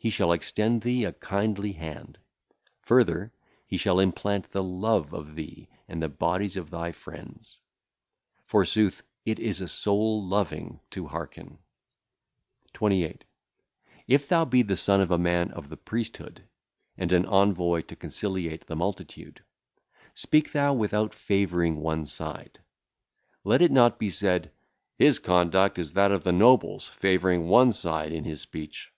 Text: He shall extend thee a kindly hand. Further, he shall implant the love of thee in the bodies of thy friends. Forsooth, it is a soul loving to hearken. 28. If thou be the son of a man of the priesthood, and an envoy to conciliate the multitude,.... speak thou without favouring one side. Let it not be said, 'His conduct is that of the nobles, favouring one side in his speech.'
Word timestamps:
He 0.00 0.10
shall 0.10 0.30
extend 0.30 0.82
thee 0.82 1.04
a 1.04 1.12
kindly 1.12 1.72
hand. 1.72 2.20
Further, 2.82 3.32
he 3.66 3.76
shall 3.76 3.98
implant 3.98 4.52
the 4.52 4.62
love 4.62 5.12
of 5.12 5.34
thee 5.34 5.68
in 5.88 5.98
the 5.98 6.08
bodies 6.08 6.56
of 6.56 6.70
thy 6.70 6.92
friends. 6.92 7.58
Forsooth, 8.44 9.02
it 9.24 9.40
is 9.40 9.60
a 9.60 9.66
soul 9.66 10.24
loving 10.24 10.78
to 10.92 11.08
hearken. 11.08 11.58
28. 12.74 13.24
If 14.06 14.28
thou 14.28 14.44
be 14.44 14.62
the 14.62 14.76
son 14.76 15.00
of 15.00 15.10
a 15.10 15.18
man 15.18 15.50
of 15.50 15.68
the 15.68 15.76
priesthood, 15.76 16.44
and 16.96 17.10
an 17.10 17.26
envoy 17.26 17.80
to 17.82 17.96
conciliate 17.96 18.66
the 18.68 18.76
multitude,.... 18.76 19.42
speak 20.14 20.52
thou 20.52 20.72
without 20.74 21.12
favouring 21.12 21.80
one 21.80 22.06
side. 22.06 22.60
Let 23.42 23.62
it 23.62 23.72
not 23.72 23.98
be 23.98 24.10
said, 24.10 24.52
'His 24.96 25.18
conduct 25.18 25.76
is 25.76 25.94
that 25.94 26.12
of 26.12 26.22
the 26.22 26.32
nobles, 26.32 26.88
favouring 26.88 27.48
one 27.48 27.72
side 27.72 28.12
in 28.12 28.22
his 28.22 28.40
speech.' 28.40 28.92